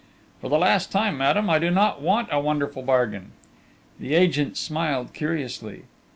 "For 0.39 0.49
the 0.49 0.57
last 0.57 0.91
time, 0.91 1.15
madame, 1.19 1.47
I 1.47 1.59
do 1.59 1.69
not 1.69 2.01
want 2.01 2.27
a 2.31 2.39
wonderful 2.39 2.81
bargain!" 2.81 3.33
The 3.99 4.15
agent 4.15 4.57
smiled 4.57 5.13
curiously. 5.13 5.83